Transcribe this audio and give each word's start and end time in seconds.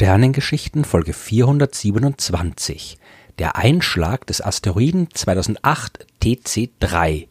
Sternengeschichten 0.00 0.86
Folge 0.86 1.12
427. 1.12 2.96
Der 3.38 3.56
Einschlag 3.56 4.26
des 4.26 4.42
Asteroiden 4.42 5.08
2008 5.12 6.06
TC3 6.22 7.28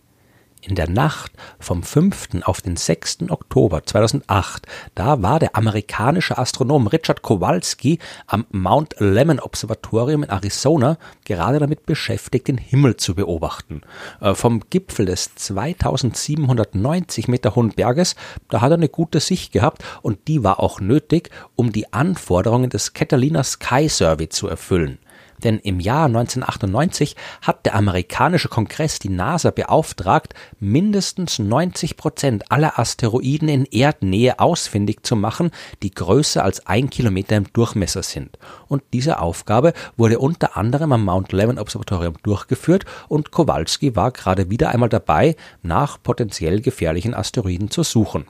in 0.62 0.76
der 0.76 0.89
Nacht 0.89 1.32
vom 1.60 1.84
5. 1.84 2.44
auf 2.44 2.62
den 2.62 2.75
6. 2.75 3.30
Oktober 3.30 3.84
2008, 3.84 4.68
da 4.96 5.21
war 5.21 5.39
der 5.39 5.55
amerikanische 5.55 6.38
Astronom 6.38 6.88
Richard 6.88 7.21
Kowalski 7.21 8.00
am 8.28 8.46
Mount 8.51 8.96
Lemmon 9.00 9.39
Observatorium 9.39 10.24
in 10.24 10.29
Arizona 10.29 10.98
gerade 11.25 11.60
damit 11.60 11.86
beschäftigt, 11.86 12.48
den 12.48 12.57
Himmel 12.57 12.98
zu 12.98 13.15
beobachten. 13.15 13.82
Äh, 14.21 14.36
vom 14.36 14.61
Gipfel 14.70 15.06
des 15.06 15.36
2790 15.36 17.28
Meter 17.28 17.56
hohen 17.56 17.70
Berges, 17.70 18.15
da 18.50 18.62
hat 18.62 18.71
er 18.71 18.78
eine 18.78 18.89
gute 18.89 19.20
Sicht 19.20 19.51
gehabt 19.51 19.84
und 20.01 20.28
die 20.28 20.43
war 20.43 20.60
auch 20.60 20.79
nötig, 20.79 21.29
um 21.56 21.71
die 21.71 21.93
Anforderungen 21.93 22.70
des 22.70 22.93
Catalina 22.93 23.43
Sky 23.43 23.87
Survey 23.87 24.29
zu 24.29 24.48
erfüllen 24.48 25.00
denn 25.39 25.60
im 25.60 25.79
Jahr 25.79 26.06
1998 26.06 27.16
hat 27.42 27.66
der 27.66 27.75
amerikanische 27.75 28.50
Kongress 28.50 29.00
die 29.00 29.10
NASA 29.10 29.52
beauftragt, 29.52 30.34
mindestens 30.60 31.39
90 31.39 31.98
Prozent 31.98 32.52
aller 32.52 32.80
Asteroiden 32.80 33.50
in 33.50 33.66
Erdnähe 33.66 34.39
ausfindig 34.39 35.03
zu 35.03 35.16
machen, 35.16 35.52
die 35.84 35.92
größer 35.92 36.44
als 36.44 36.67
ein 36.67 36.89
Kilometer 36.89 37.38
im 37.38 37.52
Durchmesser 37.53 38.03
sind. 38.03 38.38
Und 38.67 38.84
diese 38.94 39.20
Aufgabe 39.20 39.73
wurde 39.98 40.20
unter 40.20 40.58
anderem 40.58 40.92
am 40.92 41.06
Mount 41.06 41.32
Lemmon 41.32 41.60
Observatorium 41.60 42.16
durchgeführt 42.23 42.86
und 43.08 43.32
Kowalski 43.32 43.95
war 43.95 44.12
gerade 44.12 44.50
wieder 44.50 44.70
einmal 44.70 44.90
dabei, 44.90 45.36
nach 45.62 46.02
potenziell 46.02 46.62
gefährlichen 46.62 47.14
Asteroiden 47.14 47.72
zu 47.72 47.84
suchen. 47.84 48.26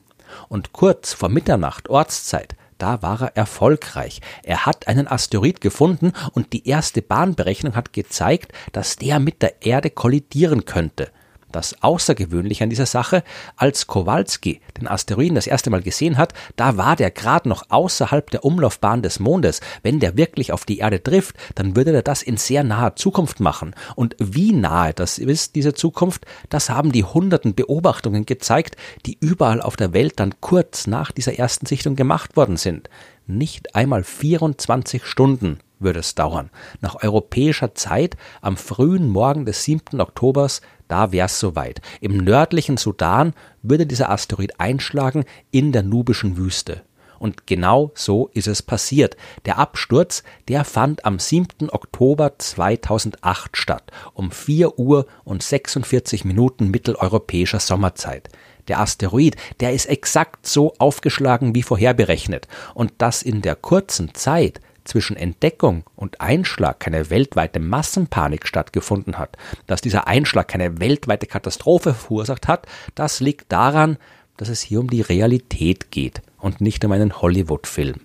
Und 0.47 0.73
kurz 0.73 1.13
vor 1.13 1.29
Mitternacht 1.29 1.89
Ortszeit 1.89 2.55
da 2.79 3.01
war 3.01 3.21
er 3.21 3.37
erfolgreich. 3.37 4.21
Er 4.43 4.65
hat 4.65 4.87
einen 4.87 5.07
Asteroid 5.07 5.61
gefunden 5.61 6.13
und 6.33 6.53
die 6.53 6.67
erste 6.67 7.01
Bahnberechnung 7.01 7.75
hat 7.75 7.93
gezeigt, 7.93 8.51
dass 8.71 8.95
der 8.95 9.19
mit 9.19 9.41
der 9.41 9.61
Erde 9.61 9.91
kollidieren 9.91 10.65
könnte. 10.65 11.11
Das 11.51 11.81
Außergewöhnliche 11.81 12.63
an 12.63 12.69
dieser 12.69 12.85
Sache, 12.85 13.23
als 13.55 13.87
Kowalski 13.87 14.61
den 14.79 14.87
Asteroiden 14.87 15.35
das 15.35 15.47
erste 15.47 15.69
Mal 15.69 15.81
gesehen 15.81 16.17
hat, 16.17 16.33
da 16.55 16.77
war 16.77 16.95
der 16.95 17.09
gerade 17.09 17.49
noch 17.49 17.63
außerhalb 17.69 18.29
der 18.29 18.45
Umlaufbahn 18.45 19.01
des 19.01 19.19
Mondes. 19.19 19.61
Wenn 19.81 19.99
der 19.99 20.15
wirklich 20.15 20.51
auf 20.51 20.65
die 20.65 20.77
Erde 20.77 21.01
trifft, 21.01 21.35
dann 21.55 21.75
würde 21.75 21.91
er 21.91 22.03
das 22.03 22.21
in 22.21 22.37
sehr 22.37 22.63
naher 22.63 22.95
Zukunft 22.95 23.39
machen. 23.39 23.73
Und 23.95 24.15
wie 24.19 24.51
nahe 24.51 24.93
das 24.93 25.17
ist, 25.17 25.55
diese 25.55 25.73
Zukunft, 25.73 26.25
das 26.49 26.69
haben 26.69 26.91
die 26.91 27.03
hunderten 27.03 27.55
Beobachtungen 27.55 28.25
gezeigt, 28.25 28.75
die 29.05 29.17
überall 29.19 29.61
auf 29.61 29.75
der 29.75 29.93
Welt 29.93 30.19
dann 30.19 30.35
kurz 30.41 30.85
nach 30.85 31.11
dieser 31.11 31.37
ersten 31.37 31.65
Sichtung 31.65 31.95
gemacht 31.95 32.37
worden 32.37 32.57
sind. 32.57 32.89
Nicht 33.25 33.75
einmal 33.75 34.03
24 34.03 35.05
Stunden 35.05 35.59
würde 35.79 35.99
es 35.99 36.15
dauern. 36.15 36.49
Nach 36.81 37.01
europäischer 37.03 37.73
Zeit 37.75 38.17
am 38.41 38.57
frühen 38.57 39.09
Morgen 39.09 39.45
des 39.45 39.63
7. 39.63 40.01
Oktobers 40.01 40.61
da 40.89 41.13
wär's 41.13 41.39
soweit. 41.39 41.79
Im 42.01 42.17
nördlichen 42.17 42.75
Sudan 42.75 43.33
würde 43.61 43.85
dieser 43.85 44.09
Asteroid 44.09 44.59
einschlagen 44.59 45.23
in 45.51 45.71
der 45.71 45.83
nubischen 45.83 46.35
Wüste. 46.35 46.81
Und 47.19 47.47
genau 47.47 47.91
so 47.95 48.29
ist 48.33 48.47
es 48.47 48.61
passiert. 48.61 49.17
Der 49.45 49.57
Absturz, 49.59 50.23
der 50.47 50.63
fand 50.63 51.05
am 51.05 51.19
7. 51.19 51.69
Oktober 51.69 52.39
2008 52.39 53.57
statt, 53.57 53.91
um 54.13 54.31
4 54.31 54.79
Uhr 54.79 55.05
und 55.25 55.43
46 55.43 56.25
Minuten 56.25 56.71
mitteleuropäischer 56.71 57.59
Sommerzeit. 57.59 58.29
Der 58.69 58.79
Asteroid, 58.79 59.35
der 59.59 59.73
ist 59.73 59.87
exakt 59.87 60.47
so 60.47 60.73
aufgeschlagen 60.77 61.55
wie 61.55 61.63
vorherberechnet. 61.63 62.47
Und 62.73 62.93
das 62.99 63.21
in 63.21 63.41
der 63.41 63.55
kurzen 63.55 64.13
Zeit, 64.13 64.61
zwischen 64.89 65.15
Entdeckung 65.15 65.83
und 65.95 66.19
Einschlag 66.19 66.79
keine 66.79 67.09
weltweite 67.09 67.59
Massenpanik 67.59 68.47
stattgefunden 68.47 69.17
hat, 69.17 69.37
dass 69.67 69.81
dieser 69.81 70.07
Einschlag 70.07 70.47
keine 70.47 70.79
weltweite 70.79 71.27
Katastrophe 71.27 71.93
verursacht 71.93 72.47
hat, 72.47 72.67
das 72.95 73.19
liegt 73.19 73.51
daran, 73.51 73.97
dass 74.37 74.49
es 74.49 74.61
hier 74.61 74.79
um 74.79 74.89
die 74.89 75.01
Realität 75.01 75.91
geht 75.91 76.21
und 76.37 76.61
nicht 76.61 76.83
um 76.83 76.91
einen 76.91 77.21
Hollywood-Film. 77.21 78.01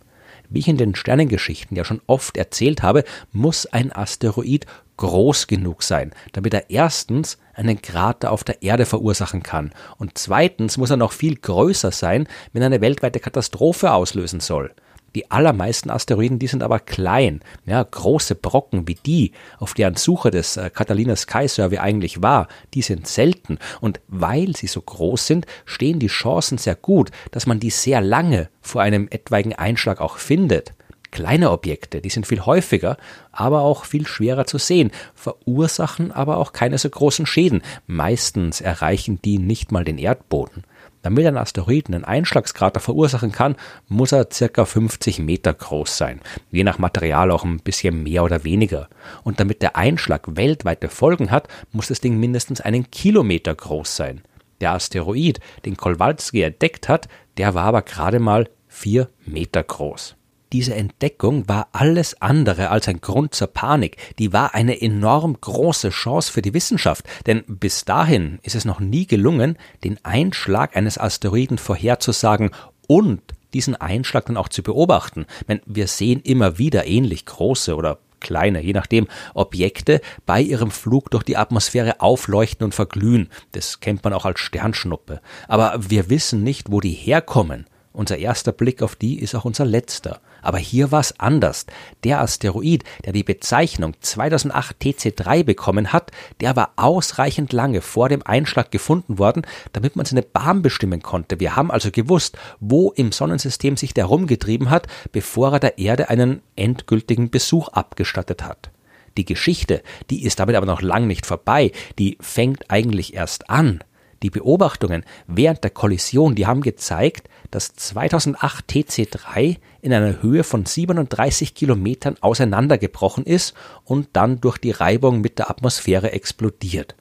Wie 0.51 0.59
ich 0.59 0.69
in 0.69 0.77
den 0.77 0.95
Sternengeschichten 0.95 1.77
ja 1.77 1.85
schon 1.85 2.03
oft 2.07 2.37
erzählt 2.37 2.83
habe, 2.83 3.05
muss 3.33 3.67
ein 3.67 3.91
Asteroid 3.91 4.67
groß 4.97 5.47
genug 5.47 5.83
sein, 5.83 6.13
damit 6.33 6.55
er 6.55 6.71
erstens 6.71 7.39
einen 7.55 7.83
Krater 7.83 8.31
auf 8.31 8.45
der 8.45 8.63
Erde 8.63 8.87
verursachen 8.87 9.43
kann 9.43 9.73
und 9.97 10.19
zweitens 10.19 10.77
muss 10.77 10.91
er 10.91 10.97
noch 10.97 11.13
viel 11.13 11.37
größer 11.37 11.91
sein, 11.91 12.29
wenn 12.53 12.63
er 12.63 12.67
eine 12.67 12.81
weltweite 12.81 13.21
Katastrophe 13.21 13.93
auslösen 13.93 14.41
soll. 14.41 14.73
Die 15.15 15.31
allermeisten 15.31 15.91
Asteroiden, 15.91 16.39
die 16.39 16.49
sind 16.49 16.63
aber 16.63 16.81
klein. 16.81 17.41
Ja, 17.67 17.83
große 17.83 18.35
Brocken 18.35 18.89
wie 18.89 18.97
die, 18.97 19.33
auf 19.59 19.75
deren 19.75 19.95
Suche 19.95 20.31
des 20.31 20.57
äh, 20.57 20.71
Catalina 20.71 21.15
Sky 21.15 21.47
Survey 21.47 21.79
eigentlich 21.79 22.21
war, 22.23 22.49
die 22.75 22.83
sind 22.83 23.07
selten. 23.07 23.59
Und 23.81 24.01
weil 24.09 24.57
sie 24.57 24.67
so 24.67 24.81
groß 24.81 25.27
sind, 25.27 25.47
stehen 25.65 26.01
die 26.01 26.09
Chancen 26.09 26.59
sehr 26.59 26.75
gut, 26.75 27.11
dass 27.31 27.47
man 27.47 27.61
die 27.61 27.71
sehr 27.71 28.01
lange 28.01 28.49
vor 28.61 28.83
einem 28.83 29.07
etwaigen 29.11 29.55
Einschlag 29.55 30.01
auch 30.01 30.19
findet. 30.19 30.73
Kleine 31.13 31.53
Objekte, 31.53 32.01
die 32.01 32.11
sind 32.11 32.27
viel 32.27 32.41
häufiger, 32.41 32.97
aber 33.31 33.61
auch 33.61 33.85
viel 33.85 34.05
schwerer 34.05 34.47
zu 34.47 34.59
sehen, 34.59 34.91
verursachen 35.15 36.11
aber 36.11 36.39
auch 36.39 36.53
keine 36.53 36.77
so 36.77 36.91
großen 36.91 37.25
Schäden. 37.25 37.63
Meistens 37.87 38.61
erreichen 38.61 39.21
die 39.25 39.39
nicht 39.39 39.71
mal 39.71 39.85
den 39.85 39.99
Erdboden. 39.99 40.65
Damit 41.05 41.27
ein 41.27 41.37
Asteroid 41.37 41.89
einen 41.89 42.07
Einschlagskrater 42.07 42.81
verursachen 42.81 43.31
kann, 43.31 43.57
muss 43.89 44.13
er 44.13 44.29
circa 44.33 44.65
50 44.65 45.19
Meter 45.19 45.53
groß 45.53 45.99
sein. 45.99 46.23
Je 46.51 46.65
nach 46.65 46.79
Material 46.79 47.31
auch 47.31 47.45
ein 47.45 47.59
bisschen 47.59 48.03
mehr 48.03 48.25
oder 48.25 48.43
weniger. 48.43 48.89
Und 49.23 49.39
damit 49.39 49.61
der 49.61 49.77
Einschlag 49.77 50.23
weltweite 50.35 50.89
Folgen 50.89 51.31
hat, 51.31 51.47
muss 51.73 51.89
das 51.89 52.01
Ding 52.01 52.19
mindestens 52.19 52.63
einen 52.63 52.91
Kilometer 52.91 53.55
groß 53.55 53.95
sein. 53.95 54.23
Der 54.63 54.73
Asteroid, 54.73 55.41
den 55.67 55.77
Kowalski 55.77 56.41
entdeckt 56.41 56.89
hat, 56.89 57.07
der 57.37 57.53
war 57.53 57.65
aber 57.65 57.83
gerade 57.83 58.19
mal 58.19 58.49
vier 58.67 59.11
Meter 59.27 59.63
groß. 59.63 60.17
Diese 60.55 60.77
Entdeckung 60.77 61.49
war 61.49 61.67
alles 61.73 62.23
andere 62.23 62.71
als 62.71 62.87
ein 62.87 63.01
Grund 63.01 63.35
zur 63.35 63.49
Panik, 63.49 63.97
die 64.21 64.33
war 64.33 64.55
eine 64.55 64.81
enorm 64.81 65.37
große 65.41 65.91
Chance 65.91 66.31
für 66.31 66.43
die 66.43 66.55
Wissenschaft, 66.55 67.05
denn 67.27 67.43
bis 67.49 67.85
dahin 67.85 68.39
ist 68.45 68.55
es 68.55 68.65
noch 68.65 68.79
nie 68.79 69.05
gelungen, 69.05 69.59
den 69.83 69.99
Einschlag 70.05 70.77
eines 70.77 70.97
Asteroiden 70.97 71.59
vorherzusagen 71.59 72.53
und 72.87 73.21
diesen 73.53 73.75
Einschlag 73.75 74.27
dann 74.27 74.37
auch 74.37 74.49
zu 74.49 74.63
beobachten. 74.63 75.27
Wir 75.67 75.89
sehen 75.89 76.21
immer 76.23 76.57
wieder 76.57 76.87
ähnlich 76.87 77.27
große 77.27 77.75
oder 77.75 77.99
kleine, 78.21 78.63
je 78.63 78.75
nachdem, 78.75 79.09
Objekte 79.35 80.01
bei 80.25 80.41
ihrem 80.41 80.71
Flug 80.71 81.11
durch 81.11 81.25
die 81.25 81.37
Atmosphäre 81.37 82.01
aufleuchten 82.01 82.65
und 82.65 82.77
verglühen. 82.77 83.29
Das 83.51 83.81
kennt 83.81 84.05
man 84.05 84.13
auch 84.13 84.25
als 84.25 84.39
Sternschnuppe. 84.39 85.21
Aber 85.49 85.75
wir 85.91 86.11
wissen 86.11 86.45
nicht, 86.45 86.71
wo 86.71 86.81
die 86.81 86.93
herkommen. 86.93 87.67
Unser 87.95 88.19
erster 88.19 88.51
Blick 88.51 88.83
auf 88.83 88.97
die 88.97 89.21
ist 89.21 89.37
auch 89.37 89.45
unser 89.45 89.65
letzter. 89.65 90.21
Aber 90.43 90.59
hier 90.59 90.91
war 90.91 90.99
es 90.99 91.21
anders. 91.21 91.65
Der 92.03 92.21
Asteroid, 92.21 92.83
der 93.05 93.13
die 93.13 93.23
Bezeichnung 93.23 93.95
2008 94.01 94.77
TC3 94.83 95.45
bekommen 95.45 95.93
hat, 95.93 96.11
der 96.41 96.57
war 96.57 96.73
ausreichend 96.75 97.53
lange 97.53 97.81
vor 97.83 98.09
dem 98.09 98.25
Einschlag 98.25 98.73
gefunden 98.73 99.21
worden, 99.21 99.47
damit 99.73 99.95
man 99.95 100.07
seine 100.07 100.23
Bahn 100.23 100.61
bestimmen 100.61 101.03
konnte. 101.03 101.39
Wir 101.39 101.55
haben 101.55 101.71
also 101.71 101.93
gewusst, 101.93 102.37
wo 102.59 102.91
im 102.91 103.13
Sonnensystem 103.13 103.77
sich 103.77 103.95
der 103.95 104.07
rumgetrieben 104.07 104.71
hat, 104.71 104.89
bevor 105.13 105.53
er 105.53 105.61
der 105.61 105.79
Erde 105.79 106.09
einen 106.09 106.43
endgültigen 106.57 107.31
Besuch 107.31 107.69
abgestattet 107.69 108.43
hat. 108.43 108.73
Die 109.17 109.25
Geschichte, 109.25 109.85
die 110.11 110.25
ist 110.25 110.41
damit 110.41 110.57
aber 110.57 110.67
noch 110.67 110.83
lang 110.83 111.07
nicht 111.07 111.27
vorbei, 111.27 111.71
die 112.01 112.19
fängt 112.21 112.73
eigentlich 112.73 113.15
erst 113.15 113.49
an. 113.51 113.85
Die 114.25 114.31
Beobachtungen 114.31 115.05
während 115.27 115.65
der 115.65 115.71
Kollision, 115.71 116.35
die 116.35 116.47
haben 116.47 116.63
gezeigt, 116.63 117.29
dass 117.51 117.75
2008 117.75 118.65
TC3 118.71 119.59
in 119.83 119.93
einer 119.93 120.23
Höhe 120.23 120.45
von 120.45 120.65
37 120.65 121.55
Kilometern 121.55 122.17
auseinandergebrochen 122.23 123.25
ist 123.25 123.53
und 123.85 124.09
dann 124.15 124.41
durch 124.41 124.57
die 124.57 124.71
Reibung 124.71 125.21
mit 125.21 125.39
der 125.39 125.51
Atmosphäre 125.51 126.13
explodiert. 126.13 126.95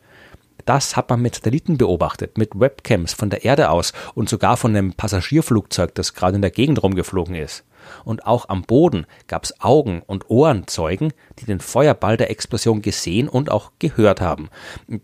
Das 0.65 0.95
hat 0.95 1.09
man 1.09 1.21
mit 1.21 1.35
Satelliten 1.35 1.77
beobachtet, 1.77 2.37
mit 2.37 2.57
Webcams 2.57 3.13
von 3.13 3.29
der 3.29 3.43
Erde 3.43 3.69
aus 3.69 3.91
und 4.15 4.29
sogar 4.29 4.55
von 4.57 4.75
einem 4.75 4.93
Passagierflugzeug, 4.93 5.93
das 5.95 6.13
gerade 6.13 6.35
in 6.35 6.41
der 6.41 6.51
Gegend 6.51 6.81
rumgeflogen 6.81 7.35
ist. 7.35 7.65
Und 8.05 8.25
auch 8.25 8.47
am 8.47 8.63
Boden 8.63 9.05
gab 9.27 9.43
es 9.43 9.59
Augen- 9.59 10.03
und 10.05 10.29
Ohrenzeugen, 10.29 11.11
die 11.39 11.45
den 11.45 11.59
Feuerball 11.59 12.15
der 12.15 12.31
Explosion 12.31 12.81
gesehen 12.81 13.27
und 13.27 13.51
auch 13.51 13.71
gehört 13.79 14.21
haben. 14.21 14.49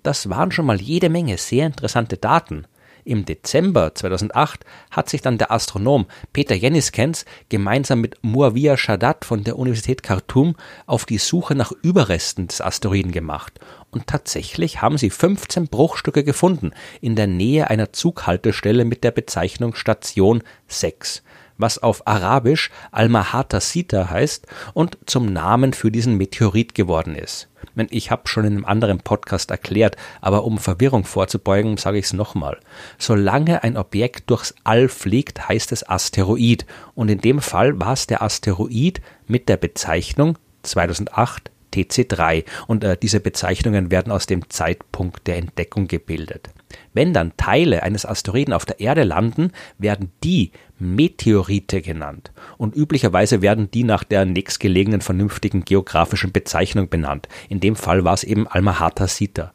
Das 0.04 0.30
waren 0.30 0.51
schon 0.51 0.66
mal 0.66 0.80
jede 0.80 1.10
Menge 1.10 1.38
sehr 1.38 1.66
interessante 1.66 2.18
Daten. 2.18 2.66
Im 3.04 3.25
Dezember 3.25 3.94
2008 3.96 4.66
hat 4.92 5.10
sich 5.10 5.22
dann 5.22 5.38
der 5.38 5.51
Astronom 5.51 6.06
Peter 6.34 6.56
Jenniskens 6.56 7.25
gemeinsam 7.50 8.01
mit 8.01 8.18
Muawiyah 8.22 8.78
Shadat 8.78 9.25
von 9.25 9.44
der 9.44 9.57
Universität 9.57 10.04
Khartoum 10.04 10.56
auf 10.86 11.06
die 11.06 11.18
Suche 11.18 11.56
nach 11.56 11.72
Überresten 11.81 12.48
des 12.48 12.62
Asteroiden 12.62 13.12
gemacht. 13.12 13.60
Und 13.92 14.07
tatsächlich 14.07 14.81
haben 14.81 14.98
sie 14.98 15.10
15 15.10 15.68
Bruchstücke 15.68 16.24
gefunden 16.24 16.72
in 17.01 17.16
der 17.16 17.28
Nähe 17.28 17.69
einer 17.69 17.92
Zughaltestelle 17.94 18.86
mit 18.86 19.04
der 19.04 19.12
Bezeichnung 19.12 19.75
Station 19.75 20.44
6. 20.68 21.24
was 21.60 21.78
auf 21.78 22.08
Arabisch 22.08 22.72
Almahata 22.92 23.60
Sita 23.60 24.10
heißt 24.10 24.48
und 24.74 24.98
zum 25.06 25.32
Namen 25.32 25.74
für 25.74 25.92
diesen 25.92 26.18
Meteorit 26.18 26.74
geworden 26.74 27.14
ist. 27.14 27.48
Ich 27.92 28.12
habe 28.12 28.28
schon 28.28 28.46
in 28.46 28.54
einem 28.54 28.66
anderen 28.66 29.00
Podcast 29.00 29.52
erklärt, 29.52 29.96
aber 30.20 30.44
um 30.44 30.58
Verwirrung 30.58 31.06
vorzubeugen, 31.06 31.78
sage 31.78 31.98
ich 31.98 32.06
es 32.06 32.14
nochmal. 32.14 32.58
Solange 32.98 33.64
ein 33.64 33.78
Objekt 33.78 34.30
durchs 34.30 34.54
All 34.64 34.90
fliegt, 34.90 35.48
heißt 35.48 35.72
es 35.72 35.88
Asteroid. 35.88 36.66
Und 36.96 37.10
in 37.10 37.22
dem 37.22 37.40
Fall 37.40 37.80
war 37.80 37.94
es 37.94 38.08
der 38.08 38.22
Asteroid 38.22 39.02
mit 39.28 39.48
der 39.48 39.58
Bezeichnung 39.58 40.38
2008 40.64 41.52
TC3 41.74 42.46
und 42.68 42.84
äh, 42.84 42.98
diese 42.98 43.20
Bezeichnungen 43.20 43.92
werden 43.92 44.12
aus 44.12 44.26
dem 44.26 44.50
Zeitpunkt 44.50 45.28
der 45.28 45.38
Entdeckung 45.38 45.88
gebildet. 45.88 46.50
Wenn 46.94 47.13
dann 47.13 47.33
Teile 47.38 47.83
eines 47.83 48.06
Asteroiden 48.06 48.54
auf 48.54 48.66
der 48.66 48.80
Erde 48.80 49.04
landen, 49.04 49.51
werden 49.77 50.12
die 50.24 50.51
Meteorite 50.80 51.81
genannt 51.81 52.31
und 52.57 52.75
üblicherweise 52.75 53.42
werden 53.42 53.69
die 53.71 53.83
nach 53.83 54.04
der 54.04 54.25
nächstgelegenen 54.25 55.01
vernünftigen 55.01 55.66
geografischen 55.66 56.31
Bezeichnung 56.31 56.89
benannt. 56.89 57.27
In 57.50 57.60
dem 57.60 57.75
Fall 57.75 58.04
war 58.04 58.13
es 58.13 58.24
eben 58.24 58.48
Almahata 58.48 59.07
Sita. 59.07 59.51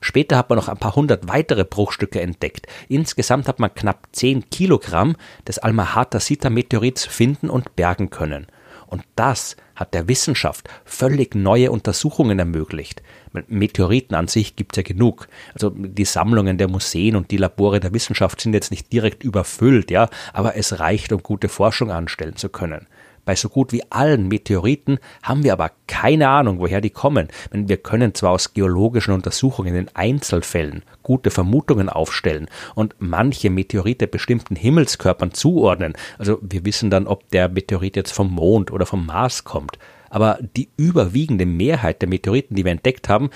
Später 0.00 0.36
hat 0.36 0.50
man 0.50 0.58
noch 0.58 0.68
ein 0.68 0.76
paar 0.76 0.96
hundert 0.96 1.28
weitere 1.28 1.64
Bruchstücke 1.64 2.20
entdeckt. 2.20 2.66
Insgesamt 2.88 3.48
hat 3.48 3.58
man 3.58 3.72
knapp 3.72 4.06
10 4.12 4.50
Kilogramm 4.50 5.16
des 5.48 5.58
Almahata 5.58 6.20
Sita 6.20 6.50
Meteorits 6.50 7.06
finden 7.06 7.48
und 7.48 7.74
bergen 7.74 8.10
können. 8.10 8.46
Und 8.94 9.02
das 9.16 9.56
hat 9.74 9.92
der 9.92 10.06
Wissenschaft 10.06 10.68
völlig 10.84 11.34
neue 11.34 11.72
Untersuchungen 11.72 12.38
ermöglicht. 12.38 13.02
Meteoriten 13.48 14.14
an 14.14 14.28
sich 14.28 14.54
gibt 14.54 14.74
es 14.74 14.76
ja 14.76 14.82
genug. 14.84 15.26
Also 15.52 15.70
die 15.70 16.04
Sammlungen 16.04 16.58
der 16.58 16.68
Museen 16.68 17.16
und 17.16 17.32
die 17.32 17.36
Labore 17.36 17.80
der 17.80 17.92
Wissenschaft 17.92 18.40
sind 18.40 18.52
jetzt 18.52 18.70
nicht 18.70 18.92
direkt 18.92 19.24
überfüllt, 19.24 19.90
ja, 19.90 20.08
aber 20.32 20.54
es 20.54 20.78
reicht, 20.78 21.12
um 21.12 21.24
gute 21.24 21.48
Forschung 21.48 21.90
anstellen 21.90 22.36
zu 22.36 22.48
können. 22.48 22.86
Bei 23.24 23.34
so 23.34 23.48
gut 23.48 23.72
wie 23.72 23.82
allen 23.90 24.28
Meteoriten 24.28 24.98
haben 25.22 25.44
wir 25.44 25.52
aber 25.52 25.70
keine 25.86 26.28
Ahnung, 26.28 26.58
woher 26.58 26.80
die 26.80 26.90
kommen. 26.90 27.28
Wir 27.52 27.76
können 27.78 28.14
zwar 28.14 28.32
aus 28.32 28.54
geologischen 28.54 29.14
Untersuchungen 29.14 29.74
in 29.74 29.88
Einzelfällen 29.94 30.82
gute 31.02 31.30
Vermutungen 31.30 31.88
aufstellen 31.88 32.48
und 32.74 32.94
manche 32.98 33.50
Meteorite 33.50 34.06
bestimmten 34.06 34.56
Himmelskörpern 34.56 35.32
zuordnen. 35.32 35.94
Also 36.18 36.38
wir 36.42 36.64
wissen 36.64 36.90
dann, 36.90 37.06
ob 37.06 37.28
der 37.30 37.48
Meteorit 37.48 37.96
jetzt 37.96 38.12
vom 38.12 38.32
Mond 38.32 38.70
oder 38.70 38.86
vom 38.86 39.06
Mars 39.06 39.44
kommt. 39.44 39.78
Aber 40.10 40.38
die 40.56 40.68
überwiegende 40.76 41.44
Mehrheit 41.44 42.00
der 42.00 42.08
Meteoriten, 42.08 42.54
die 42.54 42.64
wir 42.64 42.70
entdeckt 42.70 43.08
haben, 43.08 43.30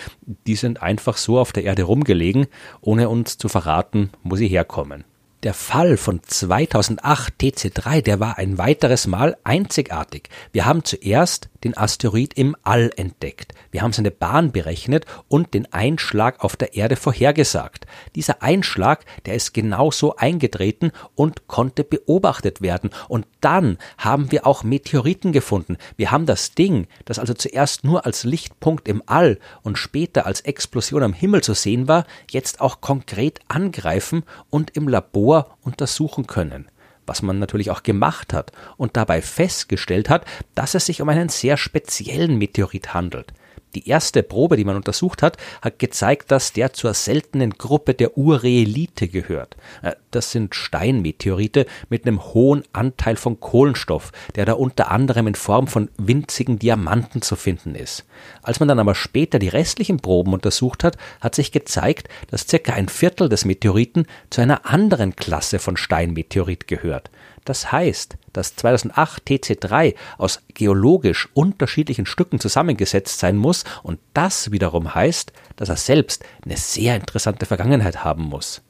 die 0.47 0.55
sind 0.55 0.81
einfach 0.81 1.17
so 1.17 1.39
auf 1.39 1.53
der 1.53 1.65
Erde 1.65 1.83
rumgelegen, 1.83 2.47
ohne 2.81 3.09
uns 3.09 3.37
zu 3.37 3.49
verraten, 3.49 4.11
wo 4.23 4.37
sie 4.37 4.47
herkommen. 4.47 5.05
Der 5.45 5.55
Fall 5.55 5.97
von 5.97 6.21
2008 6.25 7.35
TC3, 7.41 8.03
der 8.03 8.19
war 8.19 8.39
ein 8.39 8.59
weiteres 8.59 9.07
Mal 9.07 9.37
einzigartig. 9.45 10.31
Wir 10.51 10.67
haben 10.67 10.83
zuerst 10.83 11.49
den 11.65 11.77
Asteroid 11.77 12.35
im 12.35 12.57
All 12.63 12.91
entdeckt. 12.97 13.53
Wir 13.71 13.83
haben 13.83 13.93
seine 13.93 14.11
Bahn 14.11 14.53
berechnet 14.53 15.07
und 15.29 15.55
den 15.55 15.73
Einschlag 15.73 16.43
auf 16.43 16.57
der 16.57 16.75
Erde 16.75 16.97
vorhergesagt. 16.97 17.87
Dieser 18.15 18.43
Einschlag, 18.43 19.05
der 19.27 19.35
ist 19.35 19.55
genauso 19.55 20.17
eingetreten 20.17 20.93
und 21.15 21.47
konnte 21.47 21.85
beobachtet 21.85 22.61
werden. 22.61 22.91
Und 23.09 23.27
dann 23.41 23.79
haben 23.97 24.31
wir 24.31 24.47
auch 24.47 24.65
Meteoriten 24.65 25.33
gefunden. 25.33 25.77
Wir 25.97 26.11
haben 26.11 26.27
das 26.27 26.55
Ding, 26.55 26.87
das 27.05 27.19
also 27.19 27.35
zuerst 27.35 27.85
nur 27.85 28.07
als 28.07 28.25
Lichtpunkt 28.25 28.89
im 28.89 29.03
All 29.07 29.39
und 29.63 29.79
später 29.79 30.27
als 30.27 30.41
Explosion 30.43 31.03
am 31.03 31.13
Himmel 31.13 31.43
zu 31.43 31.55
sehen 31.55 31.89
war, 31.89 32.07
jetzt 32.31 32.61
auch 32.61 32.81
konkret 32.81 33.41
angreifen 33.49 34.25
und 34.51 34.77
im 34.77 34.89
Labor 34.89 35.57
untersuchen 35.63 36.27
können 36.27 36.69
was 37.09 37.23
man 37.23 37.39
natürlich 37.39 37.71
auch 37.71 37.83
gemacht 37.83 38.33
hat 38.33 38.53
und 38.77 38.97
dabei 38.97 39.23
festgestellt 39.23 40.09
hat, 40.09 40.25
dass 40.55 40.75
es 40.75 40.87
sich 40.87 41.03
um 41.03 41.09
einen 41.09 41.29
sehr 41.29 41.57
speziellen 41.57 42.39
Meteorit 42.39 42.95
handelt. 42.95 43.33
Die 43.75 43.89
erste 43.89 44.23
Probe, 44.23 44.57
die 44.57 44.65
man 44.65 44.77
untersucht 44.77 45.23
hat, 45.23 45.37
hat 45.61 45.79
gezeigt, 45.79 46.31
dass 46.31 46.53
der 46.53 46.73
zur 46.73 46.95
seltenen 46.95 47.51
Gruppe 47.53 47.95
der 47.95 48.17
Urreelite 48.17 49.09
gehört. 49.09 49.57
Äh, 49.83 49.93
das 50.11 50.31
sind 50.31 50.55
Steinmeteorite 50.55 51.67
mit 51.89 52.07
einem 52.07 52.25
hohen 52.33 52.65
Anteil 52.73 53.17
von 53.17 53.41
Kohlenstoff, 53.41 54.13
der 54.37 54.47
da 54.47 54.55
unter 54.55 54.91
anderem 54.91 55.27
in 55.27 55.35
Form 55.35 55.67
von 55.67 55.91
winzigen 55.99 56.59
Diamanten 56.59 57.21
zu 57.23 57.37
finden 57.37 57.75
ist. 57.75 58.07
Als 58.43 58.59
man 58.61 58.69
dann 58.69 58.79
aber 58.79 58.95
später 58.95 59.39
die 59.39 59.49
restlichen 59.49 59.99
Proben 59.99 60.33
untersucht 60.33 60.83
hat, 60.83 60.97
hat 61.21 61.35
sich 61.35 61.53
gezeigt, 61.53 62.09
dass 62.31 62.47
circa 62.49 62.73
ein 62.73 62.89
Viertel 62.89 63.29
des 63.29 63.45
Meteoriten 63.45 64.07
zu 64.31 64.41
einer 64.41 64.67
anderen 64.67 65.15
Klasse 65.15 65.59
von 65.59 65.77
Steinmeteorit 65.77 66.67
gehört. 66.67 67.11
Das 67.49 67.73
heißt, 67.73 68.19
dass 68.35 68.57
2008 68.57 69.27
TC3 69.27 69.95
aus 70.19 70.43
geologisch 70.53 71.31
unterschiedlichen 71.33 72.05
Stücken 72.05 72.41
zusammengesetzt 72.41 73.21
sein 73.21 73.39
muss 73.39 73.65
und 73.83 73.99
das 74.13 74.53
wiederum 74.53 74.95
heißt, 74.95 75.33
dass 75.57 75.71
er 75.71 75.79
selbst 75.79 76.27
eine 76.45 76.59
sehr 76.59 76.95
interessante 76.95 77.47
Vergangenheit 77.47 78.05
haben 78.05 78.25
muss. 78.25 78.61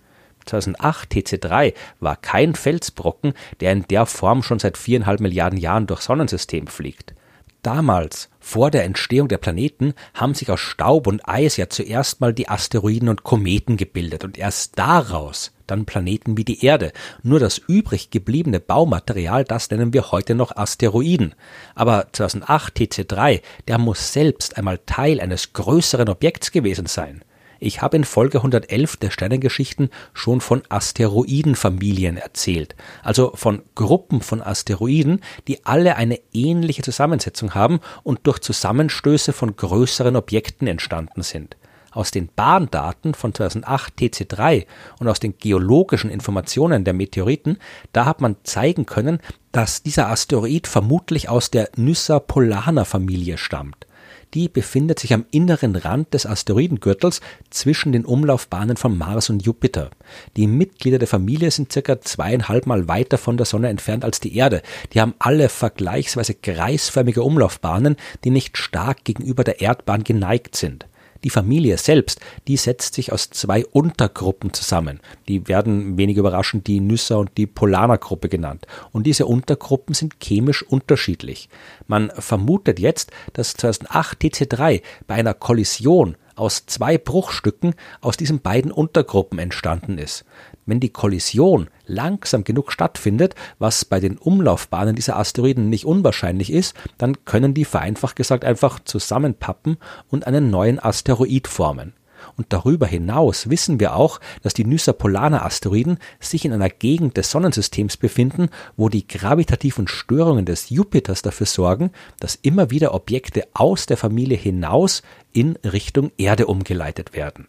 2008 0.47 1.11
TC3 1.11 1.75
war 1.99 2.15
kein 2.15 2.55
Felsbrocken, 2.55 3.33
der 3.59 3.73
in 3.73 3.83
der 3.89 4.07
Form 4.07 4.45
schon 4.45 4.61
seit 4.61 4.79
viereinhalb 4.79 5.19
Milliarden 5.19 5.59
Jahren 5.59 5.89
durchs 5.89 6.05
Sonnensystem 6.05 6.69
fliegt. 6.69 7.17
Damals, 7.63 8.31
vor 8.39 8.71
der 8.71 8.85
Entstehung 8.85 9.27
der 9.27 9.39
Planeten, 9.39 9.95
haben 10.15 10.35
sich 10.35 10.53
aus 10.53 10.61
Staub 10.61 11.09
und 11.09 11.29
Eis 11.29 11.57
ja 11.57 11.69
zuerst 11.69 12.21
mal 12.21 12.33
die 12.33 12.49
Asteroiden 12.49 13.09
und 13.09 13.25
Kometen 13.25 13.77
gebildet 13.77 14.23
und 14.23 14.39
erst 14.39 14.79
daraus 14.79 15.51
dann 15.71 15.87
Planeten 15.87 16.37
wie 16.37 16.45
die 16.45 16.65
Erde. 16.65 16.93
Nur 17.23 17.41
das 17.41 17.59
übrig 17.59 18.11
gebliebene 18.11 18.61
Baumaterial, 18.61 19.45
das 19.45 19.71
nennen 19.71 19.93
wir 19.93 20.11
heute 20.11 20.35
noch 20.35 20.57
Asteroiden. 20.57 21.35
Aber 21.75 22.09
2008 22.13 22.77
TC3, 22.77 23.43
der 23.69 23.79
muss 23.79 24.13
selbst 24.13 24.57
einmal 24.57 24.81
Teil 24.87 25.21
eines 25.21 25.53
größeren 25.53 26.09
Objekts 26.09 26.51
gewesen 26.51 26.87
sein. 26.87 27.23
Ich 27.61 27.83
habe 27.83 27.97
in 27.97 28.05
Folge 28.05 28.39
111 28.39 28.99
der 28.99 29.11
Sternengeschichten 29.11 29.91
schon 30.15 30.41
von 30.41 30.63
Asteroidenfamilien 30.69 32.17
erzählt, 32.17 32.77
also 33.03 33.33
von 33.35 33.63
Gruppen 33.75 34.21
von 34.21 34.41
Asteroiden, 34.41 35.23
die 35.49 35.65
alle 35.67 35.97
eine 35.97 36.21
ähnliche 36.33 36.83
Zusammensetzung 36.83 37.55
haben 37.55 37.81
und 38.05 38.21
durch 38.25 38.39
Zusammenstöße 38.39 39.33
von 39.33 39.57
größeren 39.57 40.15
Objekten 40.15 40.69
entstanden 40.69 41.23
sind. 41.23 41.57
Aus 41.91 42.11
den 42.11 42.29
Bahndaten 42.35 43.15
von 43.15 43.35
2008 43.35 43.95
TC3 43.99 44.67
und 45.01 45.09
aus 45.09 45.21
den 45.21 45.39
geologischen 45.39 46.11
Informationen 46.11 46.85
der 46.85 46.95
Meteoriten, 46.95 47.59
da 47.93 48.05
hat 48.05 48.21
man 48.21 48.37
zeigen 48.43 48.87
können, 48.87 49.21
dass 49.53 49.83
dieser 49.83 50.09
Asteroid 50.09 50.67
vermutlich 50.67 51.29
aus 51.29 51.51
der 51.51 51.71
Nyssa 51.77 52.19
Polana 52.19 52.85
Familie 52.85 53.39
stammt. 53.39 53.87
Die 54.35 54.49
befindet 54.49 54.99
sich 54.99 55.15
am 55.15 55.25
inneren 55.31 55.75
Rand 55.75 56.13
des 56.13 56.27
Asteroidengürtels 56.27 57.23
zwischen 57.49 57.93
den 57.93 58.05
Umlaufbahnen 58.05 58.77
von 58.77 58.97
Mars 58.97 59.31
und 59.31 59.45
Jupiter. 59.45 59.91
Die 60.37 60.47
Mitglieder 60.47 60.99
der 60.99 61.09
Familie 61.09 61.51
sind 61.51 61.73
circa 61.73 62.01
zweieinhalb 62.01 62.67
Mal 62.67 62.89
weiter 62.89 63.17
von 63.17 63.39
der 63.39 63.47
Sonne 63.47 63.69
entfernt 63.69 64.05
als 64.05 64.21
die 64.21 64.37
Erde. 64.37 64.63
Die 64.93 65.01
haben 65.01 65.15
alle 65.19 65.49
vergleichsweise 65.49 66.35
kreisförmige 66.35 67.23
Umlaufbahnen, 67.23 67.97
die 68.25 68.31
nicht 68.31 68.59
stark 68.59 69.05
gegenüber 69.05 69.45
der 69.45 69.63
Erdbahn 69.63 70.05
geneigt 70.05 70.57
sind. 70.57 70.87
Die 71.25 71.31
Familie 71.31 71.79
selbst, 71.79 72.21
die 72.47 72.57
setzt 72.57 72.95
sich 72.95 73.13
aus 73.13 73.31
zwei 73.31 73.67
Untergruppen 73.67 74.53
zusammen. 74.53 75.01
Die 75.27 75.49
werden 75.49 75.99
wenig 75.99 76.17
überraschend 76.17 76.67
die 76.67 76.81
Nüsser 76.81 77.19
und 77.19 77.31
die 77.37 77.47
Polana-Gruppe 77.47 78.29
genannt. 78.29 78.67
Und 78.93 79.07
diese 79.07 79.27
Untergruppen 79.27 79.95
sind 79.95 80.21
chemisch 80.21 80.63
unterschiedlich. 80.63 81.49
Man 81.87 82.11
vermutet 82.11 82.79
jetzt, 82.79 83.11
dass 83.33 83.55
2008 83.55 84.21
TC3 84.21 84.83
bei 85.07 85.15
einer 85.15 85.35
Kollision 85.35 86.17
aus 86.39 86.67
zwei 86.67 86.99
Bruchstücken 86.99 87.75
aus 88.01 88.17
diesen 88.17 88.41
beiden 88.41 88.71
Untergruppen 88.73 89.39
entstanden 89.39 89.99
ist. 89.99 90.25
Wenn 90.67 90.81
die 90.81 90.91
Kollision 90.91 91.69
langsam 91.87 92.45
genug 92.45 92.73
stattfindet, 92.73 93.35
was 93.59 93.85
bei 93.85 94.01
den 94.01 94.19
Umlaufbahnen 94.19 94.95
dieser 94.95 95.17
Asteroiden 95.17 95.71
nicht 95.71 95.87
unwahrscheinlich 95.87 96.53
ist, 96.53 96.77
dann 96.99 97.25
können 97.25 97.55
die 97.55 97.65
vereinfacht 97.65 98.17
gesagt 98.17 98.45
einfach 98.45 98.81
zusammenpappen 98.81 99.79
und 100.09 100.27
einen 100.27 100.51
neuen 100.51 100.79
Asteroid 100.79 101.49
formen. 101.49 101.95
Und 102.37 102.53
darüber 102.53 102.87
hinaus 102.87 103.51
wissen 103.51 103.81
wir 103.81 103.95
auch, 103.95 104.21
dass 104.43 104.55
die 104.55 104.65
Nyssa 104.65 104.93
Polana 104.93 105.45
Asteroiden 105.45 105.99
sich 106.21 106.45
in 106.45 106.53
einer 106.53 106.69
Gegend 106.69 107.17
des 107.17 107.31
Sonnensystems 107.31 107.97
befinden, 107.97 108.49
wo 108.77 108.89
die 108.89 109.07
gravitativen 109.07 109.89
Störungen 109.89 110.45
des 110.45 110.71
Jupiters 110.71 111.23
dafür 111.23 111.47
sorgen, 111.47 111.91
dass 112.21 112.37
immer 112.37 112.71
wieder 112.71 112.95
Objekte 112.95 113.47
aus 113.55 113.87
der 113.87 113.97
Familie 113.97 114.37
hinaus 114.37 115.03
in 115.33 115.57
Richtung 115.65 116.13
Erde 116.17 116.47
umgeleitet 116.47 117.13
werden. 117.13 117.49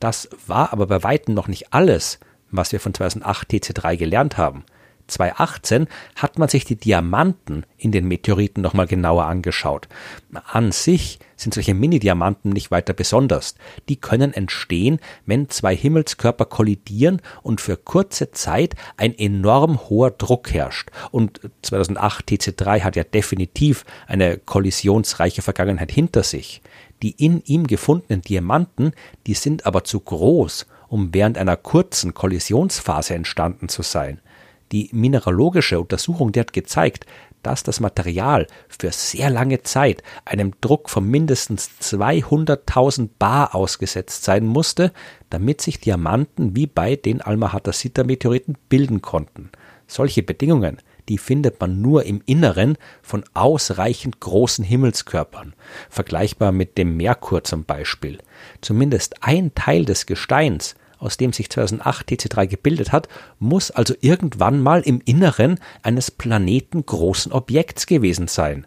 Das 0.00 0.28
war 0.46 0.72
aber 0.72 0.86
bei 0.86 1.02
weitem 1.02 1.34
noch 1.34 1.48
nicht 1.48 1.72
alles, 1.72 2.18
was 2.50 2.72
wir 2.72 2.80
von 2.80 2.94
2008 2.94 3.50
TC3 3.50 3.96
gelernt 3.96 4.36
haben. 4.36 4.64
2018 5.06 5.86
hat 6.16 6.38
man 6.38 6.48
sich 6.48 6.64
die 6.64 6.76
Diamanten 6.76 7.64
in 7.76 7.92
den 7.92 8.08
Meteoriten 8.08 8.62
nochmal 8.62 8.86
genauer 8.86 9.26
angeschaut. 9.26 9.88
An 10.52 10.72
sich 10.72 11.18
sind 11.36 11.54
solche 11.54 11.74
Mini-Diamanten 11.74 12.50
nicht 12.50 12.70
weiter 12.70 12.92
besonders. 12.92 13.54
Die 13.88 13.96
können 13.96 14.32
entstehen, 14.32 14.98
wenn 15.26 15.50
zwei 15.50 15.76
Himmelskörper 15.76 16.46
kollidieren 16.46 17.20
und 17.42 17.60
für 17.60 17.76
kurze 17.76 18.30
Zeit 18.32 18.74
ein 18.96 19.16
enorm 19.16 19.88
hoher 19.88 20.10
Druck 20.10 20.52
herrscht. 20.52 20.90
Und 21.10 21.40
2008 21.62 22.28
TC3 22.28 22.80
hat 22.80 22.96
ja 22.96 23.04
definitiv 23.04 23.84
eine 24.06 24.38
kollisionsreiche 24.38 25.42
Vergangenheit 25.42 25.92
hinter 25.92 26.22
sich. 26.22 26.62
Die 27.02 27.10
in 27.10 27.42
ihm 27.44 27.66
gefundenen 27.66 28.22
Diamanten, 28.22 28.92
die 29.26 29.34
sind 29.34 29.66
aber 29.66 29.84
zu 29.84 30.00
groß, 30.00 30.66
um 30.88 31.12
während 31.12 31.36
einer 31.36 31.56
kurzen 31.56 32.14
Kollisionsphase 32.14 33.14
entstanden 33.14 33.68
zu 33.68 33.82
sein. 33.82 34.20
Die 34.72 34.90
mineralogische 34.92 35.80
Untersuchung, 35.80 36.32
die 36.32 36.40
hat 36.40 36.52
gezeigt, 36.52 37.06
dass 37.42 37.62
das 37.62 37.78
Material 37.78 38.48
für 38.68 38.90
sehr 38.90 39.30
lange 39.30 39.62
Zeit 39.62 40.02
einem 40.24 40.52
Druck 40.60 40.90
von 40.90 41.08
mindestens 41.08 41.70
200.000 41.80 43.10
Bar 43.20 43.54
ausgesetzt 43.54 44.24
sein 44.24 44.44
musste, 44.44 44.92
damit 45.30 45.60
sich 45.60 45.78
Diamanten 45.78 46.56
wie 46.56 46.66
bei 46.66 46.96
den 46.96 47.20
Alma-Hatasita-Meteoriten 47.20 48.58
bilden 48.68 49.00
konnten. 49.00 49.50
Solche 49.86 50.24
Bedingungen, 50.24 50.78
die 51.08 51.18
findet 51.18 51.60
man 51.60 51.80
nur 51.80 52.04
im 52.04 52.20
Inneren 52.26 52.76
von 53.00 53.22
ausreichend 53.34 54.18
großen 54.18 54.64
Himmelskörpern, 54.64 55.54
vergleichbar 55.88 56.50
mit 56.50 56.76
dem 56.76 56.96
Merkur 56.96 57.44
zum 57.44 57.64
Beispiel. 57.64 58.18
Zumindest 58.60 59.22
ein 59.22 59.54
Teil 59.54 59.84
des 59.84 60.06
Gesteins 60.06 60.74
aus 60.98 61.16
dem 61.16 61.32
sich 61.32 61.50
2008 61.50 62.08
TC3 62.08 62.46
gebildet 62.46 62.92
hat, 62.92 63.08
muss 63.38 63.70
also 63.70 63.94
irgendwann 64.00 64.60
mal 64.60 64.82
im 64.82 65.00
Inneren 65.04 65.58
eines 65.82 66.10
planetengroßen 66.10 67.32
Objekts 67.32 67.86
gewesen 67.86 68.28
sein. 68.28 68.66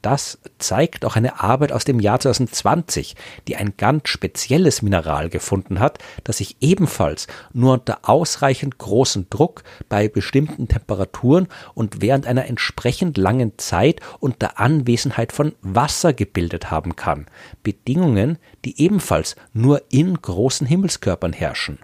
Das 0.00 0.38
zeigt 0.58 1.04
auch 1.04 1.16
eine 1.16 1.40
Arbeit 1.40 1.72
aus 1.72 1.84
dem 1.84 1.98
Jahr 1.98 2.20
2020, 2.20 3.16
die 3.48 3.56
ein 3.56 3.74
ganz 3.76 4.08
spezielles 4.08 4.80
Mineral 4.80 5.28
gefunden 5.28 5.80
hat, 5.80 5.98
das 6.22 6.38
sich 6.38 6.56
ebenfalls 6.60 7.26
nur 7.52 7.74
unter 7.74 7.98
ausreichend 8.02 8.78
großem 8.78 9.26
Druck 9.28 9.64
bei 9.88 10.08
bestimmten 10.08 10.68
Temperaturen 10.68 11.48
und 11.74 12.00
während 12.00 12.26
einer 12.26 12.46
entsprechend 12.46 13.18
langen 13.18 13.58
Zeit 13.58 14.00
unter 14.20 14.60
Anwesenheit 14.60 15.32
von 15.32 15.54
Wasser 15.62 16.12
gebildet 16.12 16.70
haben 16.70 16.94
kann. 16.94 17.26
Bedingungen, 17.64 18.38
die 18.64 18.80
ebenfalls 18.80 19.34
nur 19.52 19.82
in 19.90 20.14
großen 20.14 20.66
Himmelskörpern 20.66 21.32
herrschen. 21.32 21.80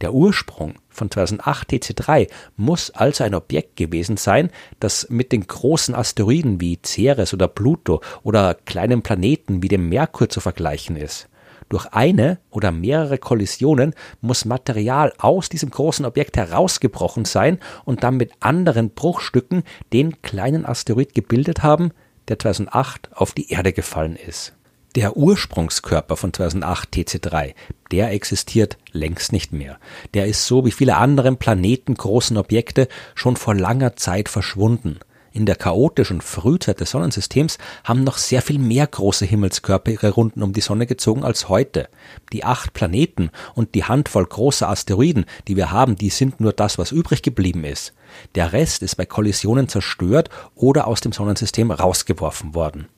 Der 0.00 0.12
Ursprung 0.14 0.74
von 0.92 1.10
2008 1.10 1.70
TC3 1.70 2.28
muss 2.56 2.90
also 2.90 3.24
ein 3.24 3.34
Objekt 3.34 3.76
gewesen 3.76 4.16
sein, 4.16 4.50
das 4.80 5.08
mit 5.10 5.32
den 5.32 5.46
großen 5.46 5.94
Asteroiden 5.94 6.60
wie 6.60 6.78
Ceres 6.84 7.34
oder 7.34 7.48
Pluto 7.48 8.00
oder 8.22 8.54
kleinen 8.54 9.02
Planeten 9.02 9.62
wie 9.62 9.68
dem 9.68 9.88
Merkur 9.88 10.28
zu 10.28 10.40
vergleichen 10.40 10.96
ist. 10.96 11.28
Durch 11.68 11.86
eine 11.86 12.38
oder 12.50 12.70
mehrere 12.70 13.16
Kollisionen 13.16 13.94
muss 14.20 14.44
Material 14.44 15.12
aus 15.16 15.48
diesem 15.48 15.70
großen 15.70 16.04
Objekt 16.04 16.36
herausgebrochen 16.36 17.24
sein 17.24 17.58
und 17.86 18.02
dann 18.02 18.18
mit 18.18 18.32
anderen 18.40 18.90
Bruchstücken 18.90 19.62
den 19.90 20.20
kleinen 20.20 20.66
Asteroid 20.66 21.14
gebildet 21.14 21.62
haben, 21.62 21.92
der 22.28 22.38
2008 22.38 23.10
auf 23.14 23.32
die 23.32 23.50
Erde 23.50 23.72
gefallen 23.72 24.16
ist. 24.16 24.52
Der 24.94 25.16
Ursprungskörper 25.16 26.18
von 26.18 26.34
2008 26.34 26.92
TC3, 26.92 27.54
der 27.90 28.10
existiert 28.10 28.76
längst 28.92 29.32
nicht 29.32 29.50
mehr. 29.50 29.78
Der 30.12 30.26
ist 30.26 30.44
so 30.44 30.66
wie 30.66 30.70
viele 30.70 30.98
andere 30.98 31.34
planetengroßen 31.34 32.36
Objekte 32.36 32.88
schon 33.14 33.36
vor 33.36 33.54
langer 33.54 33.96
Zeit 33.96 34.28
verschwunden. 34.28 34.98
In 35.32 35.46
der 35.46 35.56
chaotischen 35.56 36.20
Frühzeit 36.20 36.80
des 36.80 36.90
Sonnensystems 36.90 37.56
haben 37.84 38.04
noch 38.04 38.18
sehr 38.18 38.42
viel 38.42 38.58
mehr 38.58 38.86
große 38.86 39.24
Himmelskörper 39.24 39.92
ihre 39.92 40.10
Runden 40.10 40.42
um 40.42 40.52
die 40.52 40.60
Sonne 40.60 40.86
gezogen 40.86 41.24
als 41.24 41.48
heute. 41.48 41.88
Die 42.34 42.44
acht 42.44 42.74
Planeten 42.74 43.30
und 43.54 43.74
die 43.74 43.84
Handvoll 43.84 44.26
großer 44.26 44.68
Asteroiden, 44.68 45.24
die 45.48 45.56
wir 45.56 45.70
haben, 45.70 45.96
die 45.96 46.10
sind 46.10 46.38
nur 46.38 46.52
das, 46.52 46.76
was 46.76 46.92
übrig 46.92 47.22
geblieben 47.22 47.64
ist. 47.64 47.94
Der 48.34 48.52
Rest 48.52 48.82
ist 48.82 48.96
bei 48.96 49.06
Kollisionen 49.06 49.68
zerstört 49.68 50.28
oder 50.54 50.86
aus 50.86 51.00
dem 51.00 51.12
Sonnensystem 51.12 51.70
rausgeworfen 51.70 52.54
worden. 52.54 52.88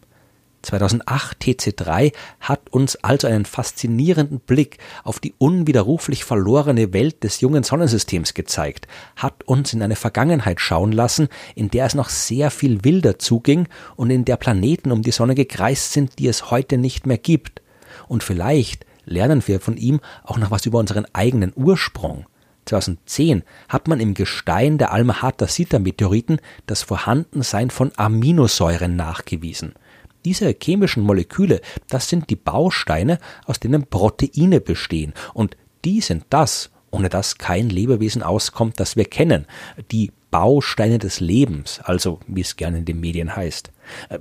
2008 0.64 1.42
TC3 1.42 2.12
hat 2.40 2.70
uns 2.70 2.96
also 2.96 3.26
einen 3.26 3.44
faszinierenden 3.44 4.40
Blick 4.40 4.78
auf 5.04 5.20
die 5.20 5.34
unwiderruflich 5.38 6.24
verlorene 6.24 6.92
Welt 6.92 7.22
des 7.22 7.40
jungen 7.40 7.62
Sonnensystems 7.62 8.34
gezeigt, 8.34 8.88
hat 9.16 9.44
uns 9.44 9.72
in 9.72 9.82
eine 9.82 9.96
Vergangenheit 9.96 10.60
schauen 10.60 10.92
lassen, 10.92 11.28
in 11.54 11.70
der 11.70 11.86
es 11.86 11.94
noch 11.94 12.08
sehr 12.08 12.50
viel 12.50 12.84
wilder 12.84 13.18
zuging 13.18 13.68
und 13.96 14.10
in 14.10 14.24
der 14.24 14.36
Planeten 14.36 14.90
um 14.90 15.02
die 15.02 15.12
Sonne 15.12 15.34
gekreist 15.34 15.92
sind, 15.92 16.18
die 16.18 16.28
es 16.28 16.50
heute 16.50 16.78
nicht 16.78 17.06
mehr 17.06 17.18
gibt. 17.18 17.62
Und 18.08 18.24
vielleicht 18.24 18.86
lernen 19.04 19.42
wir 19.46 19.60
von 19.60 19.76
ihm 19.76 20.00
auch 20.24 20.38
noch 20.38 20.50
was 20.50 20.66
über 20.66 20.78
unseren 20.78 21.06
eigenen 21.12 21.52
Ursprung. 21.54 22.26
2010 22.66 23.42
hat 23.68 23.88
man 23.88 24.00
im 24.00 24.14
Gestein 24.14 24.78
der 24.78 24.92
Alma-Hatasita-Meteoriten 24.92 26.38
das 26.66 26.82
Vorhandensein 26.82 27.70
von 27.70 27.92
Aminosäuren 27.96 28.96
nachgewiesen. 28.96 29.74
Diese 30.24 30.54
chemischen 30.60 31.02
Moleküle, 31.02 31.60
das 31.88 32.08
sind 32.08 32.30
die 32.30 32.36
Bausteine, 32.36 33.18
aus 33.46 33.60
denen 33.60 33.86
Proteine 33.86 34.60
bestehen. 34.60 35.12
Und 35.34 35.56
die 35.84 36.00
sind 36.00 36.24
das, 36.30 36.70
ohne 36.90 37.08
das 37.08 37.38
kein 37.38 37.68
Lebewesen 37.68 38.22
auskommt, 38.22 38.80
das 38.80 38.96
wir 38.96 39.04
kennen. 39.04 39.46
Die 39.90 40.12
Bausteine 40.30 40.98
des 40.98 41.20
Lebens, 41.20 41.78
also 41.84 42.18
wie 42.26 42.40
es 42.40 42.56
gerne 42.56 42.78
in 42.78 42.84
den 42.84 42.98
Medien 42.98 43.36
heißt. 43.36 43.70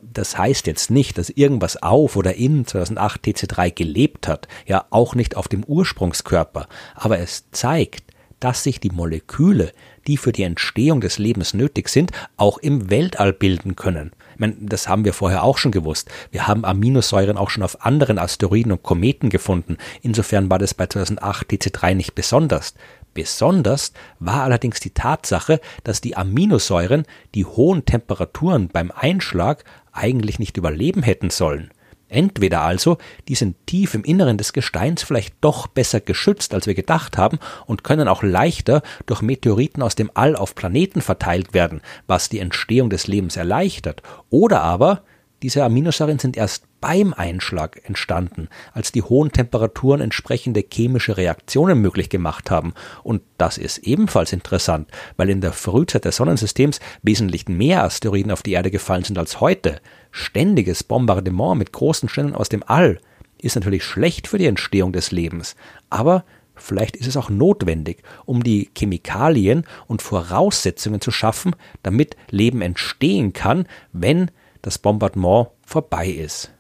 Das 0.02 0.38
heißt 0.38 0.68
jetzt 0.68 0.92
nicht, 0.92 1.18
dass 1.18 1.32
irgendwas 1.32 1.82
auf 1.82 2.16
oder 2.16 2.36
in 2.36 2.68
2008 2.68 3.24
TC3 3.24 3.72
gelebt 3.72 4.28
hat, 4.28 4.48
ja 4.68 4.86
auch 4.92 5.16
nicht 5.16 5.36
auf 5.36 5.48
dem 5.48 5.64
Ursprungskörper, 5.64 6.68
aber 6.94 7.18
es 7.18 7.50
zeigt, 7.50 8.14
dass 8.40 8.62
sich 8.62 8.80
die 8.80 8.92
Moleküle, 8.92 9.72
die 10.06 10.18
für 10.18 10.34
die 10.34 10.44
Entstehung 10.44 11.02
des 11.02 11.18
Lebens 11.18 11.54
nötig 11.54 11.90
sind, 11.90 12.12
auch 12.38 12.58
im 12.58 12.92
Weltall 12.92 13.34
bilden 13.34 13.76
können. 13.76 14.12
Ich 14.34 14.40
meine, 14.40 14.56
das 14.60 14.88
haben 14.88 15.06
wir 15.06 15.14
vorher 15.14 15.44
auch 15.44 15.58
schon 15.58 15.72
gewusst. 15.72 16.10
Wir 16.32 16.48
haben 16.48 16.66
Aminosäuren 16.66 17.38
auch 17.38 17.50
schon 17.50 17.64
auf 17.64 17.86
anderen 17.86 18.20
Asteroiden 18.20 18.72
und 18.72 18.84
Kometen 18.84 19.30
gefunden. 19.30 19.78
Insofern 20.02 20.50
war 20.50 20.60
das 20.60 20.74
bei 20.74 20.88
2008 20.88 21.50
DC3 21.52 21.94
nicht 21.96 22.16
besonders. 22.16 22.74
Besonders 23.14 23.94
war 24.20 24.44
allerdings 24.44 24.80
die 24.80 24.90
Tatsache, 24.90 25.60
dass 25.84 26.02
die 26.02 26.18
Aminosäuren 26.18 27.04
die 27.36 27.46
hohen 27.46 27.86
Temperaturen 27.86 28.70
beim 28.70 28.92
Einschlag 28.92 29.64
eigentlich 29.92 30.40
nicht 30.40 30.58
überleben 30.58 31.04
hätten 31.04 31.30
sollen. 31.30 31.70
Entweder 32.14 32.62
also, 32.62 32.98
die 33.28 33.36
sind 33.36 33.56
tief 33.66 33.96
im 33.96 34.04
Inneren 34.04 34.38
des 34.38 34.54
Gesteins 34.54 35.02
vielleicht 35.02 35.36
doch 35.42 35.66
besser 35.66 36.00
geschützt, 36.00 36.54
als 36.54 36.68
wir 36.68 36.76
gedacht 36.76 37.18
haben 37.18 37.40
und 37.66 37.84
können 37.84 38.08
auch 38.08 38.22
leichter 38.22 38.84
durch 39.08 39.22
Meteoriten 39.22 39.82
aus 39.82 39.96
dem 39.96 40.12
All 40.14 40.36
auf 40.36 40.54
Planeten 40.54 41.02
verteilt 41.02 41.54
werden, 41.54 41.82
was 42.06 42.30
die 42.30 42.40
Entstehung 42.40 42.92
des 42.92 43.08
Lebens 43.08 43.36
erleichtert. 43.36 44.04
Oder 44.30 44.62
aber, 44.62 45.02
diese 45.42 45.64
Aminosäuren 45.64 46.20
sind 46.20 46.38
erst 46.38 46.66
beim 46.84 47.14
Einschlag 47.14 47.80
entstanden, 47.86 48.50
als 48.74 48.92
die 48.92 49.04
hohen 49.04 49.32
Temperaturen 49.32 50.02
entsprechende 50.02 50.62
chemische 50.70 51.16
Reaktionen 51.16 51.80
möglich 51.80 52.10
gemacht 52.10 52.52
haben. 52.52 52.74
Und 53.04 53.22
das 53.38 53.58
ist 53.58 53.78
ebenfalls 53.78 54.34
interessant, 54.34 54.90
weil 55.16 55.30
in 55.30 55.40
der 55.40 55.54
Frühzeit 55.54 56.04
des 56.04 56.18
Sonnensystems 56.18 56.82
wesentlich 57.02 57.48
mehr 57.48 57.86
Asteroiden 57.86 58.34
auf 58.34 58.44
die 58.44 58.52
Erde 58.52 58.70
gefallen 58.70 59.06
sind 59.06 59.18
als 59.18 59.40
heute. 59.40 59.80
Ständiges 60.12 60.84
Bombardement 60.84 61.58
mit 61.58 61.72
großen 61.72 62.10
Sternen 62.10 62.36
aus 62.36 62.50
dem 62.50 62.66
All 62.68 63.00
ist 63.38 63.56
natürlich 63.56 63.86
schlecht 63.86 64.28
für 64.28 64.38
die 64.38 64.48
Entstehung 64.48 64.92
des 64.92 65.12
Lebens, 65.12 65.56
aber 65.90 66.26
Vielleicht 66.56 66.96
ist 66.98 67.08
es 67.08 67.18
auch 67.18 67.32
notwendig, 67.32 68.04
um 68.26 68.44
die 68.44 68.70
Chemikalien 68.78 69.66
und 69.88 70.04
Voraussetzungen 70.04 71.02
zu 71.02 71.10
schaffen, 71.10 71.56
damit 71.82 72.16
Leben 72.30 72.62
entstehen 72.62 73.34
kann, 73.34 73.66
wenn 73.92 74.30
das 74.62 74.78
Bombardement 74.78 75.48
vorbei 75.66 76.10
ist. 76.10 76.52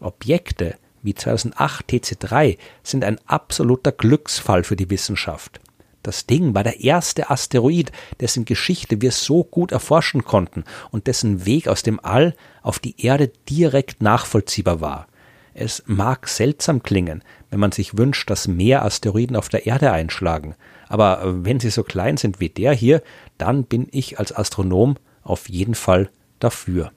Objekte 0.00 0.76
wie 1.02 1.14
2008 1.14 1.88
TC3 1.88 2.58
sind 2.82 3.04
ein 3.04 3.18
absoluter 3.26 3.92
Glücksfall 3.92 4.64
für 4.64 4.76
die 4.76 4.90
Wissenschaft. 4.90 5.60
Das 6.02 6.26
Ding 6.26 6.54
war 6.54 6.64
der 6.64 6.80
erste 6.80 7.28
Asteroid, 7.30 7.92
dessen 8.20 8.44
Geschichte 8.44 9.00
wir 9.00 9.12
so 9.12 9.44
gut 9.44 9.72
erforschen 9.72 10.24
konnten 10.24 10.64
und 10.90 11.06
dessen 11.06 11.44
Weg 11.44 11.68
aus 11.68 11.82
dem 11.82 12.00
All 12.02 12.34
auf 12.62 12.78
die 12.78 13.04
Erde 13.04 13.30
direkt 13.48 14.02
nachvollziehbar 14.02 14.80
war. 14.80 15.06
Es 15.54 15.82
mag 15.86 16.28
seltsam 16.28 16.82
klingen, 16.82 17.24
wenn 17.50 17.58
man 17.58 17.72
sich 17.72 17.98
wünscht, 17.98 18.30
dass 18.30 18.46
mehr 18.46 18.84
Asteroiden 18.84 19.34
auf 19.34 19.48
der 19.48 19.66
Erde 19.66 19.90
einschlagen, 19.90 20.54
aber 20.88 21.44
wenn 21.44 21.58
sie 21.58 21.70
so 21.70 21.82
klein 21.82 22.16
sind 22.16 22.38
wie 22.38 22.48
der 22.48 22.72
hier, 22.72 23.02
dann 23.38 23.64
bin 23.64 23.88
ich 23.90 24.18
als 24.18 24.34
Astronom 24.34 24.96
auf 25.22 25.48
jeden 25.48 25.74
Fall 25.74 26.10
dafür. 26.38 26.92